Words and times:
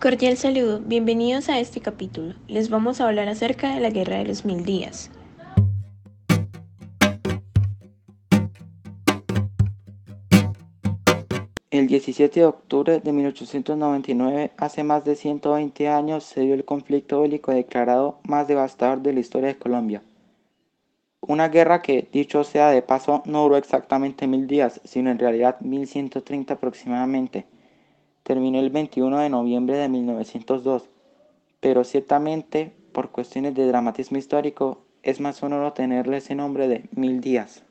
Cordial 0.00 0.36
saludo, 0.36 0.78
bienvenidos 0.78 1.48
a 1.48 1.58
este 1.58 1.80
capítulo. 1.80 2.34
Les 2.46 2.70
vamos 2.70 3.00
a 3.00 3.08
hablar 3.08 3.28
acerca 3.28 3.74
de 3.74 3.80
la 3.80 3.90
Guerra 3.90 4.18
de 4.18 4.26
los 4.26 4.44
Mil 4.44 4.64
Días. 4.64 5.10
El 11.72 11.88
17 11.88 12.38
de 12.38 12.46
octubre 12.46 13.00
de 13.00 13.12
1899, 13.12 14.52
hace 14.56 14.84
más 14.84 15.04
de 15.04 15.16
120 15.16 15.88
años, 15.88 16.22
se 16.22 16.42
dio 16.42 16.54
el 16.54 16.64
conflicto 16.64 17.22
bélico 17.22 17.50
declarado 17.50 18.20
más 18.22 18.46
devastador 18.46 19.02
de 19.02 19.14
la 19.14 19.18
historia 19.18 19.48
de 19.48 19.58
Colombia. 19.58 20.00
Una 21.22 21.48
guerra 21.48 21.82
que, 21.82 22.06
dicho 22.12 22.44
sea 22.44 22.70
de 22.70 22.82
paso, 22.82 23.24
no 23.26 23.42
duró 23.42 23.56
exactamente 23.56 24.28
mil 24.28 24.46
días, 24.46 24.80
sino 24.84 25.10
en 25.10 25.18
realidad 25.18 25.56
1130 25.60 26.54
aproximadamente 26.54 27.46
terminó 28.28 28.60
el 28.60 28.68
21 28.68 29.20
de 29.20 29.30
noviembre 29.30 29.78
de 29.78 29.88
1902, 29.88 30.90
pero 31.60 31.82
ciertamente, 31.82 32.72
por 32.92 33.10
cuestiones 33.10 33.54
de 33.54 33.66
dramatismo 33.66 34.18
histórico, 34.18 34.82
es 35.02 35.18
más 35.18 35.36
sonoro 35.36 35.72
tenerle 35.72 36.18
ese 36.18 36.34
nombre 36.34 36.68
de 36.68 36.84
Mil 36.94 37.22
Días. 37.22 37.62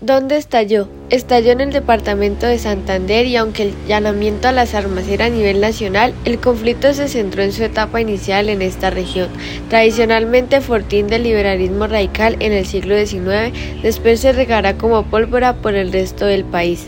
¿Dónde 0.00 0.36
estalló? 0.36 0.88
Estalló 1.10 1.50
en 1.50 1.62
el 1.62 1.72
departamento 1.72 2.46
de 2.46 2.58
Santander 2.58 3.26
y 3.26 3.36
aunque 3.36 3.64
el 3.64 3.74
llamamiento 3.88 4.46
a 4.46 4.52
las 4.52 4.74
armas 4.74 5.08
era 5.08 5.24
a 5.24 5.30
nivel 5.30 5.60
nacional, 5.60 6.14
el 6.24 6.38
conflicto 6.38 6.94
se 6.94 7.08
centró 7.08 7.42
en 7.42 7.52
su 7.52 7.64
etapa 7.64 8.00
inicial 8.00 8.48
en 8.48 8.62
esta 8.62 8.90
región. 8.90 9.30
Tradicionalmente 9.68 10.60
fortín 10.60 11.08
del 11.08 11.24
liberalismo 11.24 11.88
radical 11.88 12.36
en 12.38 12.52
el 12.52 12.66
siglo 12.66 12.94
XIX, 12.94 13.82
después 13.82 14.20
se 14.20 14.30
regará 14.30 14.78
como 14.78 15.02
pólvora 15.02 15.54
por 15.54 15.74
el 15.74 15.92
resto 15.92 16.24
del 16.24 16.44
país. 16.44 16.86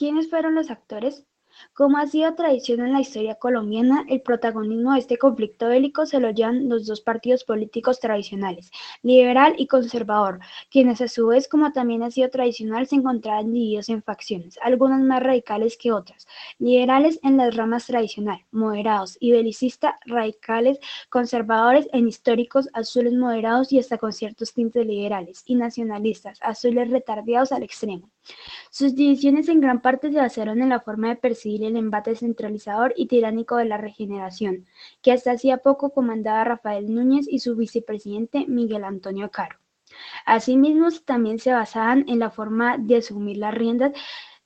¿Quiénes 0.00 0.30
fueron 0.30 0.54
los 0.54 0.70
actores? 0.70 1.26
Como 1.74 1.98
ha 1.98 2.06
sido 2.06 2.34
tradición 2.34 2.80
en 2.80 2.94
la 2.94 3.02
historia 3.02 3.34
colombiana, 3.34 4.06
el 4.08 4.22
protagonismo 4.22 4.94
de 4.94 5.00
este 5.00 5.18
conflicto 5.18 5.68
bélico 5.68 6.06
se 6.06 6.20
lo 6.20 6.30
llevan 6.30 6.70
los 6.70 6.86
dos 6.86 7.02
partidos 7.02 7.44
políticos 7.44 8.00
tradicionales, 8.00 8.70
liberal 9.02 9.52
y 9.58 9.66
conservador, 9.66 10.40
quienes 10.70 11.02
a 11.02 11.08
su 11.08 11.26
vez, 11.26 11.48
como 11.48 11.72
también 11.72 12.02
ha 12.02 12.10
sido 12.10 12.30
tradicional, 12.30 12.86
se 12.86 12.96
encontraban 12.96 13.52
divididos 13.52 13.90
en 13.90 14.02
facciones, 14.02 14.58
algunas 14.62 15.02
más 15.02 15.22
radicales 15.22 15.76
que 15.76 15.92
otras, 15.92 16.26
liberales 16.58 17.20
en 17.22 17.36
las 17.36 17.54
ramas 17.54 17.84
tradicional, 17.86 18.46
moderados 18.52 19.18
y 19.20 19.32
belicistas, 19.32 19.96
radicales, 20.06 20.78
conservadores 21.10 21.90
en 21.92 22.08
históricos, 22.08 22.70
azules 22.72 23.12
moderados 23.12 23.70
y 23.70 23.78
hasta 23.78 23.98
con 23.98 24.14
ciertos 24.14 24.54
tintes 24.54 24.86
liberales, 24.86 25.42
y 25.44 25.56
nacionalistas, 25.56 26.38
azules 26.40 26.88
retardados 26.88 27.52
al 27.52 27.64
extremo. 27.64 28.08
Sus 28.70 28.94
divisiones 28.94 29.48
en 29.48 29.60
gran 29.60 29.80
parte 29.80 30.12
se 30.12 30.18
basaron 30.18 30.62
en 30.62 30.68
la 30.68 30.80
forma 30.80 31.08
de 31.08 31.16
percibir 31.16 31.64
el 31.64 31.76
embate 31.76 32.14
centralizador 32.14 32.92
y 32.96 33.06
tiránico 33.06 33.56
de 33.56 33.64
la 33.64 33.76
Regeneración, 33.76 34.66
que 35.02 35.12
hasta 35.12 35.32
hacía 35.32 35.58
poco 35.58 35.90
comandaba 35.90 36.44
Rafael 36.44 36.92
Núñez 36.94 37.26
y 37.28 37.40
su 37.40 37.56
vicepresidente 37.56 38.46
Miguel 38.46 38.84
Antonio 38.84 39.30
Caro. 39.30 39.58
Asimismo, 40.24 40.88
también 41.04 41.38
se 41.38 41.52
basaban 41.52 42.04
en 42.08 42.20
la 42.20 42.30
forma 42.30 42.78
de 42.78 42.96
asumir 42.96 43.38
las 43.38 43.54
riendas 43.54 43.92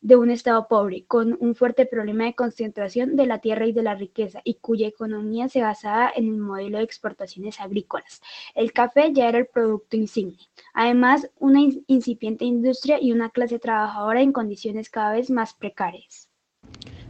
de 0.05 0.17
un 0.17 0.31
Estado 0.31 0.69
pobre, 0.69 1.05
con 1.07 1.35
un 1.41 1.55
fuerte 1.55 1.87
problema 1.87 2.25
de 2.25 2.35
concentración 2.35 3.17
de 3.17 3.25
la 3.25 3.39
tierra 3.39 3.67
y 3.67 3.73
de 3.73 3.83
la 3.83 3.95
riqueza, 3.95 4.43
y 4.45 4.57
cuya 4.57 4.87
economía 4.87 5.49
se 5.49 5.63
basaba 5.63 6.13
en 6.15 6.27
el 6.27 6.37
modelo 6.37 6.77
de 6.77 6.85
exportaciones 6.85 7.59
agrícolas. 7.59 8.21
El 8.55 8.75
café 8.75 9.15
ya 9.15 9.31
era 9.31 9.39
el 9.39 9.47
producto 9.47 9.97
insignia. 9.97 10.47
Además, 10.75 11.31
una 11.39 11.61
incipiente 11.87 12.45
industria 12.45 12.99
y 13.01 13.13
una 13.13 13.31
clase 13.31 13.59
trabajadora 13.59 14.21
en 14.21 14.33
condiciones 14.33 14.91
cada 14.91 15.13
vez 15.13 15.31
más 15.31 15.55
precarias. 15.55 16.29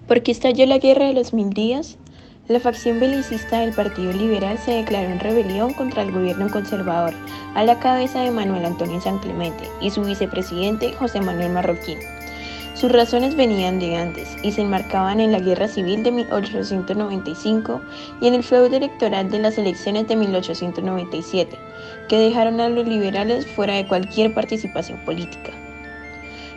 ¿Por 0.07 0.23
qué 0.23 0.31
estalló 0.31 0.65
la 0.65 0.79
Guerra 0.79 1.07
de 1.07 1.15
los 1.15 1.35
Mil 1.35 1.51
Días? 1.51 1.99
La 2.47 2.61
facción 2.61 3.01
belicista 3.01 3.59
del 3.59 3.75
Partido 3.75 4.13
Liberal 4.13 4.57
se 4.59 4.71
declaró 4.71 5.09
en 5.09 5.19
rebelión 5.19 5.73
contra 5.73 6.03
el 6.03 6.13
gobierno 6.13 6.49
conservador, 6.49 7.15
a 7.57 7.65
la 7.65 7.81
cabeza 7.81 8.21
de 8.21 8.31
Manuel 8.31 8.67
Antonio 8.67 9.01
San 9.01 9.19
Clemente 9.19 9.65
y 9.81 9.91
su 9.91 10.05
vicepresidente 10.05 10.93
José 10.93 11.21
Manuel 11.21 11.51
Marroquín. 11.51 11.99
Sus 12.75 12.91
razones 12.91 13.37
venían 13.37 13.79
de 13.79 13.97
antes 13.97 14.37
y 14.43 14.51
se 14.51 14.63
enmarcaban 14.63 15.21
en 15.21 15.31
la 15.31 15.39
Guerra 15.39 15.69
Civil 15.69 16.03
de 16.03 16.11
1895 16.11 17.81
y 18.21 18.27
en 18.27 18.35
el 18.35 18.43
feudo 18.43 18.77
electoral 18.77 19.31
de 19.31 19.39
las 19.39 19.57
elecciones 19.59 20.09
de 20.09 20.17
1897, 20.17 21.57
que 22.09 22.19
dejaron 22.19 22.61
a 22.61 22.69
los 22.69 22.85
liberales 22.85 23.47
fuera 23.47 23.75
de 23.75 23.87
cualquier 23.87 24.35
participación 24.35 24.99
política. 25.05 25.53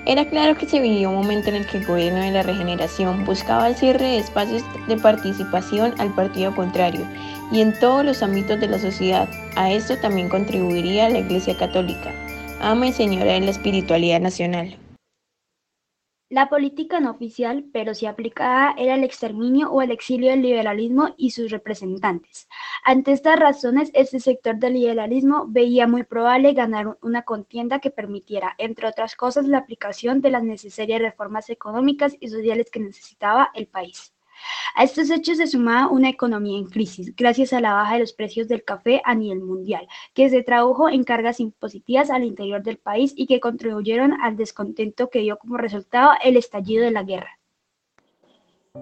Era 0.08 0.26
claro 0.26 0.58
que 0.58 0.66
se 0.66 0.80
vivía 0.80 1.08
un 1.08 1.16
momento 1.16 1.50
en 1.50 1.56
el 1.58 1.68
que 1.68 1.78
el 1.78 1.86
gobierno 1.86 2.22
de 2.22 2.32
la 2.32 2.42
regeneración 2.42 3.24
buscaba 3.24 3.68
el 3.68 3.76
cierre 3.76 4.06
de 4.06 4.18
espacios 4.18 4.64
de 4.88 4.98
participación 4.98 5.94
al 6.00 6.16
partido 6.16 6.56
contrario 6.56 7.06
y 7.52 7.62
en 7.62 7.78
todos 7.80 8.04
los 8.04 8.24
ámbitos 8.24 8.60
de 8.60 8.70
la 8.70 8.80
sociedad. 8.80 9.30
A 9.56 9.70
esto 9.72 9.98
también 9.98 10.30
contribuiría 10.30 11.10
la 11.10 11.20
Iglesia 11.20 11.56
Católica, 11.58 12.12
ama 12.60 12.88
y 12.88 12.94
señora 12.94 13.34
de 13.34 13.42
la 13.42 13.52
espiritualidad 13.52 14.22
nacional. 14.22 14.78
La 16.30 16.50
política 16.50 17.00
no 17.00 17.12
oficial, 17.12 17.64
pero 17.72 17.94
sí 17.94 18.06
aplicada, 18.06 18.76
era 18.78 18.96
el 18.96 19.06
exterminio 19.06 19.72
o 19.72 19.82
el 19.82 19.92
exilio 19.92 20.30
del 20.30 20.42
liberalismo 20.42 21.16
y 21.16 21.32
sus 21.32 21.52
representantes. 21.52 22.50
Ante 22.84 23.14
estas 23.14 23.40
razones, 23.40 23.92
este 23.94 24.20
sector 24.20 24.58
del 24.58 24.74
liberalismo 24.74 25.46
veía 25.48 25.88
muy 25.88 26.04
probable 26.04 26.52
ganar 26.52 26.98
una 27.02 27.22
contienda 27.22 27.80
que 27.80 27.92
permitiera, 27.92 28.56
entre 28.58 28.88
otras 28.90 29.16
cosas, 29.16 29.48
la 29.48 29.60
aplicación 29.60 30.20
de 30.20 30.32
las 30.32 30.44
necesarias 30.44 31.02
reformas 31.02 31.50
económicas 31.50 32.18
y 32.20 32.28
sociales 32.28 32.72
que 32.72 32.82
necesitaba 32.82 33.50
el 33.54 33.68
país. 33.68 34.17
A 34.76 34.84
estos 34.84 35.10
hechos 35.10 35.38
se 35.38 35.48
sumaba 35.48 35.90
una 35.90 36.10
economía 36.10 36.58
en 36.58 36.66
crisis, 36.66 37.16
gracias 37.16 37.54
a 37.54 37.62
la 37.62 37.74
baja 37.74 37.96
de 37.96 38.02
los 38.02 38.14
precios 38.14 38.48
del 38.48 38.64
café 38.64 39.02
a 39.06 39.16
nivel 39.16 39.42
mundial, 39.42 39.88
que 40.14 40.30
se 40.30 40.44
tradujo 40.44 40.90
en 40.90 41.04
cargas 41.04 41.40
impositivas 41.40 42.10
al 42.10 42.24
interior 42.24 42.62
del 42.64 42.78
país 42.78 43.14
y 43.16 43.26
que 43.26 43.40
contribuyeron 43.40 44.14
al 44.22 44.38
descontento 44.38 45.10
que 45.10 45.20
dio 45.20 45.38
como 45.38 45.58
resultado 45.58 46.12
el 46.24 46.38
estallido 46.38 46.84
de 46.84 46.92
la 46.92 47.04
guerra. 47.04 47.40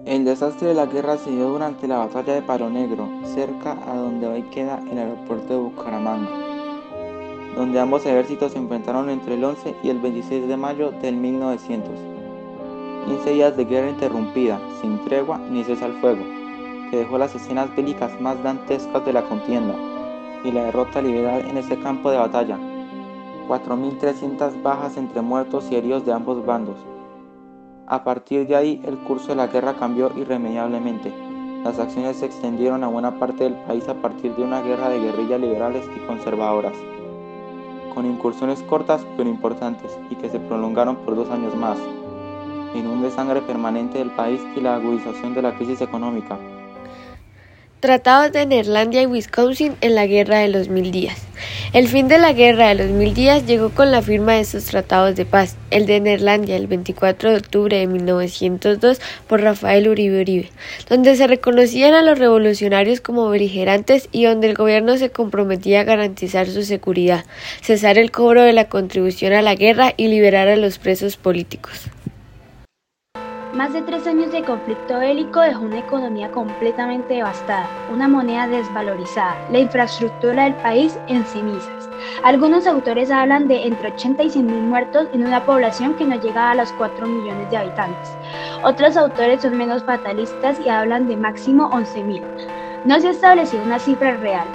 El 0.04 0.24
desastre 0.24 0.68
de 0.68 0.74
la 0.74 0.86
guerra 0.86 1.16
se 1.16 1.30
dio 1.30 1.48
durante 1.48 1.88
la 1.88 1.98
batalla 1.98 2.34
de 2.34 2.42
Palo 2.42 2.68
Negro, 2.68 3.08
cerca 3.24 3.72
a 3.90 3.96
donde 3.96 4.26
hoy 4.26 4.42
queda 4.50 4.78
el 4.90 4.98
aeropuerto 4.98 5.54
de 5.54 5.58
Bucaramanga, 5.58 6.30
donde 7.56 7.80
ambos 7.80 8.04
ejércitos 8.04 8.52
se 8.52 8.58
enfrentaron 8.58 9.08
entre 9.08 9.34
el 9.34 9.44
11 9.44 9.74
y 9.82 9.88
el 9.88 9.98
26 9.98 10.46
de 10.46 10.56
mayo 10.58 10.90
del 10.90 11.16
1900. 11.16 12.15
15 13.06 13.30
días 13.30 13.56
de 13.56 13.64
guerra 13.64 13.90
interrumpida, 13.90 14.58
sin 14.80 14.98
tregua 15.04 15.38
ni 15.38 15.62
cese 15.62 15.84
al 15.84 15.92
fuego, 16.00 16.24
que 16.90 16.96
dejó 16.96 17.18
las 17.18 17.32
escenas 17.36 17.74
bélicas 17.76 18.20
más 18.20 18.42
dantescas 18.42 19.06
de 19.06 19.12
la 19.12 19.22
contienda 19.22 19.76
y 20.42 20.50
la 20.50 20.64
derrota 20.64 21.00
liberal 21.00 21.46
en 21.48 21.56
ese 21.56 21.78
campo 21.78 22.10
de 22.10 22.18
batalla. 22.18 22.58
4.300 23.48 24.60
bajas 24.60 24.96
entre 24.96 25.22
muertos 25.22 25.70
y 25.70 25.76
heridos 25.76 26.04
de 26.04 26.12
ambos 26.12 26.44
bandos. 26.44 26.78
A 27.86 28.02
partir 28.02 28.48
de 28.48 28.56
ahí, 28.56 28.82
el 28.84 28.98
curso 28.98 29.28
de 29.28 29.36
la 29.36 29.46
guerra 29.46 29.76
cambió 29.76 30.10
irremediablemente. 30.16 31.14
Las 31.62 31.78
acciones 31.78 32.16
se 32.16 32.26
extendieron 32.26 32.82
a 32.82 32.88
buena 32.88 33.20
parte 33.20 33.44
del 33.44 33.54
país 33.54 33.88
a 33.88 33.94
partir 33.94 34.34
de 34.34 34.42
una 34.42 34.62
guerra 34.62 34.88
de 34.88 34.98
guerrillas 34.98 35.40
liberales 35.40 35.88
y 35.94 36.00
conservadoras, 36.08 36.74
con 37.94 38.04
incursiones 38.04 38.64
cortas 38.64 39.06
pero 39.16 39.30
importantes 39.30 39.96
y 40.10 40.16
que 40.16 40.28
se 40.28 40.40
prolongaron 40.40 40.96
por 40.96 41.14
dos 41.14 41.30
años 41.30 41.54
más 41.54 41.78
inunde 42.76 43.10
sangre 43.10 43.42
permanente 43.42 43.98
del 43.98 44.10
país 44.10 44.40
y 44.56 44.60
la 44.60 44.76
agudización 44.76 45.34
de 45.34 45.42
la 45.42 45.54
crisis 45.54 45.80
económica. 45.80 46.38
Tratados 47.80 48.32
de 48.32 48.46
Neerlandia 48.46 49.02
y 49.02 49.06
Wisconsin 49.06 49.76
en 49.82 49.94
la 49.94 50.06
Guerra 50.06 50.38
de 50.38 50.48
los 50.48 50.68
Mil 50.68 50.90
Días. 50.90 51.22
El 51.74 51.88
fin 51.88 52.08
de 52.08 52.18
la 52.18 52.32
Guerra 52.32 52.68
de 52.68 52.74
los 52.74 52.88
Mil 52.88 53.12
Días 53.12 53.46
llegó 53.46 53.68
con 53.68 53.90
la 53.90 54.00
firma 54.00 54.32
de 54.32 54.40
estos 54.40 54.64
tratados 54.64 55.14
de 55.14 55.26
paz, 55.26 55.56
el 55.70 55.84
de 55.84 56.00
Neerlandia 56.00 56.56
el 56.56 56.68
24 56.68 57.30
de 57.30 57.36
octubre 57.36 57.76
de 57.76 57.86
1902 57.86 58.98
por 59.28 59.42
Rafael 59.42 59.88
Uribe 59.88 60.22
Uribe, 60.22 60.50
donde 60.88 61.16
se 61.16 61.26
reconocían 61.26 61.92
a 61.92 62.02
los 62.02 62.18
revolucionarios 62.18 63.02
como 63.02 63.28
beligerantes 63.28 64.08
y 64.10 64.24
donde 64.24 64.48
el 64.48 64.54
gobierno 64.54 64.96
se 64.96 65.10
comprometía 65.10 65.82
a 65.82 65.84
garantizar 65.84 66.48
su 66.48 66.62
seguridad, 66.62 67.26
cesar 67.60 67.98
el 67.98 68.10
cobro 68.10 68.42
de 68.42 68.54
la 68.54 68.70
contribución 68.70 69.34
a 69.34 69.42
la 69.42 69.54
guerra 69.54 69.92
y 69.98 70.08
liberar 70.08 70.48
a 70.48 70.56
los 70.56 70.78
presos 70.78 71.18
políticos. 71.18 71.90
Más 73.56 73.72
de 73.72 73.80
tres 73.80 74.06
años 74.06 74.32
de 74.32 74.44
conflicto 74.44 74.98
bélico 74.98 75.40
dejó 75.40 75.64
una 75.64 75.78
economía 75.78 76.30
completamente 76.30 77.14
devastada, 77.14 77.70
una 77.90 78.06
moneda 78.06 78.46
desvalorizada, 78.46 79.34
la 79.50 79.60
infraestructura 79.60 80.44
del 80.44 80.56
país 80.56 80.98
en 81.08 81.24
cenizas. 81.24 81.88
Algunos 82.22 82.66
autores 82.66 83.10
hablan 83.10 83.48
de 83.48 83.64
entre 83.64 83.94
80 83.94 84.24
y 84.24 84.30
100 84.30 84.46
mil 84.46 84.60
muertos 84.60 85.08
en 85.14 85.26
una 85.26 85.46
población 85.46 85.94
que 85.94 86.04
no 86.04 86.20
llega 86.20 86.50
a 86.50 86.54
los 86.54 86.70
4 86.74 87.06
millones 87.06 87.50
de 87.50 87.56
habitantes. 87.56 88.10
Otros 88.62 88.94
autores 88.94 89.40
son 89.40 89.56
menos 89.56 89.82
fatalistas 89.84 90.60
y 90.60 90.68
hablan 90.68 91.08
de 91.08 91.16
máximo 91.16 91.70
11 91.72 92.04
mil. 92.04 92.22
No 92.84 93.00
se 93.00 93.08
ha 93.08 93.12
establecido 93.12 93.62
una 93.62 93.78
cifra 93.78 94.18
real, 94.18 94.46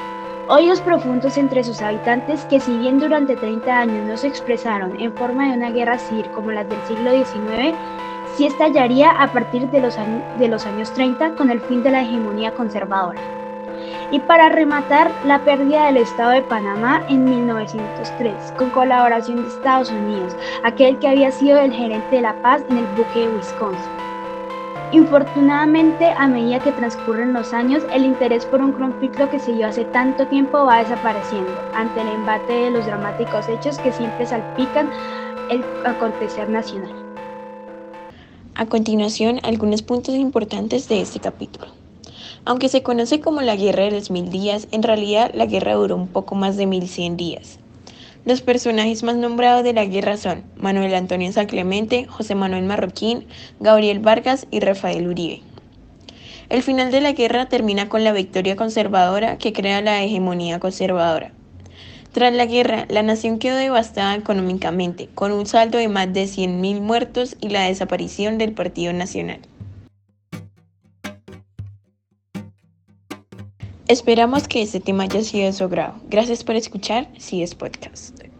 Hoyos 0.53 0.81
profundos 0.81 1.37
entre 1.37 1.63
sus 1.63 1.81
habitantes 1.81 2.43
que 2.45 2.59
si 2.59 2.77
bien 2.77 2.99
durante 2.99 3.37
30 3.37 3.79
años 3.79 4.05
no 4.05 4.17
se 4.17 4.27
expresaron 4.27 4.99
en 4.99 5.13
forma 5.13 5.47
de 5.47 5.53
una 5.53 5.71
guerra 5.71 5.97
civil 5.97 6.29
como 6.31 6.51
las 6.51 6.67
del 6.67 6.81
siglo 6.87 7.11
XIX, 7.11 7.73
sí 8.35 8.45
estallaría 8.45 9.11
a 9.11 9.31
partir 9.31 9.69
de 9.69 9.81
los, 9.81 9.95
de 9.95 10.45
años 10.45 10.93
30 10.93 11.35
con 11.35 11.49
el 11.49 11.61
fin 11.61 11.83
de 11.83 11.91
la 11.91 12.01
hegemonía 12.01 12.51
conservadora. 12.51 13.21
Y 14.11 14.19
para 14.19 14.49
rematar, 14.49 15.09
la 15.25 15.39
pérdida 15.39 15.85
del 15.85 15.97
Estado 15.97 16.31
de 16.31 16.41
Panamá 16.41 17.01
en 17.07 17.23
1903, 17.23 18.53
con 18.57 18.69
colaboración 18.71 19.41
de 19.41 19.47
Estados 19.47 19.89
Unidos, 19.89 20.35
aquel 20.63 20.99
que 20.99 21.07
había 21.07 21.31
sido 21.31 21.59
el 21.59 21.71
gerente 21.71 22.17
de 22.17 22.21
la 22.21 22.33
paz 22.41 22.61
en 22.69 22.77
el 22.77 22.85
buque 22.97 23.21
de 23.21 23.35
Wisconsin. 23.35 23.91
Infortunadamente, 24.91 26.13
a 26.17 26.27
medida 26.27 26.59
que 26.59 26.73
transcurren 26.73 27.31
los 27.31 27.53
años, 27.53 27.81
el 27.93 28.03
interés 28.03 28.45
por 28.45 28.61
un 28.61 28.73
conflicto 28.73 29.29
que 29.29 29.39
dio 29.53 29.67
hace 29.67 29.85
tanto 29.85 30.27
tiempo 30.27 30.65
va 30.65 30.79
desapareciendo 30.79 31.53
ante 31.73 32.01
el 32.01 32.09
embate 32.09 32.51
de 32.51 32.71
los 32.71 32.85
dramáticos 32.85 33.47
hechos 33.47 33.79
que 33.79 33.93
siempre 33.93 34.25
salpican 34.25 34.89
el 35.49 35.63
acontecer 35.85 36.49
nacional. 36.49 37.00
A 38.53 38.65
continuación, 38.65 39.39
algunos 39.43 39.81
puntos 39.81 40.15
importantes 40.15 40.89
de 40.89 40.99
este 40.99 41.21
capítulo. 41.21 41.67
Aunque 42.43 42.67
se 42.67 42.83
conoce 42.83 43.21
como 43.21 43.41
la 43.41 43.55
Guerra 43.55 43.85
de 43.85 43.91
los 43.91 44.11
Mil 44.11 44.29
Días, 44.29 44.67
en 44.71 44.83
realidad 44.83 45.31
la 45.33 45.45
guerra 45.45 45.75
duró 45.75 45.95
un 45.95 46.09
poco 46.09 46.35
más 46.35 46.57
de 46.57 46.65
1100 46.65 47.15
días. 47.15 47.59
Los 48.25 48.41
personajes 48.41 49.03
más 49.03 49.15
nombrados 49.15 49.63
de 49.63 49.71
la 49.71 49.85
guerra 49.85 50.17
son 50.17 50.43
Manuel 50.57 50.93
Antonio 50.95 51.31
San 51.31 51.47
Clemente, 51.47 52.05
José 52.07 52.35
Manuel 52.35 52.65
Marroquín, 52.65 53.25
Gabriel 53.61 53.99
Vargas 53.99 54.45
y 54.51 54.59
Rafael 54.59 55.07
Uribe. 55.07 55.41
El 56.49 56.61
final 56.61 56.91
de 56.91 56.99
la 56.99 57.13
guerra 57.13 57.47
termina 57.47 57.87
con 57.87 58.03
la 58.03 58.11
victoria 58.11 58.57
conservadora 58.57 59.37
que 59.37 59.53
crea 59.53 59.81
la 59.81 60.03
hegemonía 60.03 60.59
conservadora. 60.59 61.31
Tras 62.11 62.33
la 62.33 62.45
guerra, 62.45 62.85
la 62.89 63.03
nación 63.03 63.39
quedó 63.39 63.55
devastada 63.55 64.15
económicamente, 64.15 65.07
con 65.15 65.31
un 65.31 65.45
saldo 65.45 65.77
de 65.77 65.87
más 65.87 66.11
de 66.11 66.25
100.000 66.25 66.81
muertos 66.81 67.37
y 67.39 67.49
la 67.49 67.63
desaparición 67.63 68.37
del 68.37 68.51
Partido 68.51 68.91
Nacional. 68.91 69.39
Esperamos 73.87 74.47
que 74.47 74.61
este 74.61 74.79
tema 74.79 75.03
haya 75.03 75.21
sido 75.21 75.45
de 75.45 75.53
su 75.53 75.63
agrado. 75.63 75.95
Gracias 76.09 76.43
por 76.43 76.55
escuchar 76.55 77.07
es 77.15 77.55
Podcast. 77.55 78.30